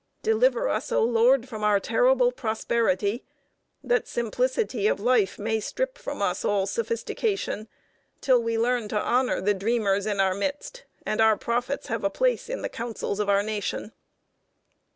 [0.23, 1.47] "Deliver us, O Lord!
[1.47, 3.23] from our terrible prosperity,"
[3.83, 7.67] that simplicity of life may strip from us all sophistication,
[8.19, 12.09] till we learn to honor the dreamers in our midst, and our prophets have a
[12.09, 13.91] place in the councils of the nation.